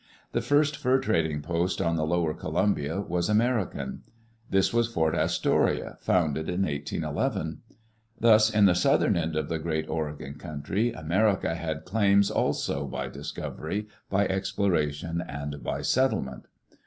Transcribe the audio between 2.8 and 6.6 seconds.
was American. This was Fort Astoria, founded